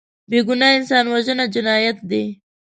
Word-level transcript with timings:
بېګناه 0.29 0.73
انسان 0.77 1.05
وژنه 1.13 1.45
جنایت 1.53 1.97
دی 2.09 2.23